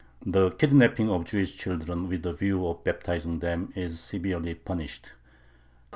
The 0.25 0.49
kidnaping 0.49 1.11
of 1.11 1.25
Jewish 1.25 1.55
children 1.55 2.09
with 2.09 2.23
the 2.23 2.33
view 2.33 2.65
of 2.65 2.83
baptizing 2.83 3.37
them 3.37 3.71
is 3.75 3.99
severely 3.99 4.55
punished 4.55 5.03
(§27). 5.05 5.09